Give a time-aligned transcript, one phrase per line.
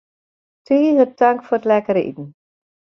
[0.65, 2.27] Tige tank foar it lekkere iten.